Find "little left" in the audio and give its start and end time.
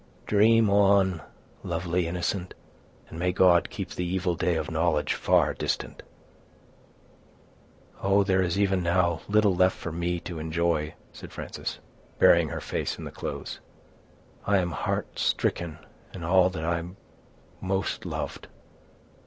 9.29-9.77